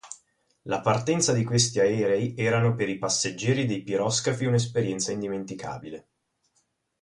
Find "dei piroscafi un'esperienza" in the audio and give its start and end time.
3.67-5.11